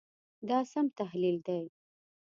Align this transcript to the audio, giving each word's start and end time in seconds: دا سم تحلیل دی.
دا 0.49 0.59
سم 0.71 0.85
تحلیل 0.99 1.37
دی. 1.47 1.59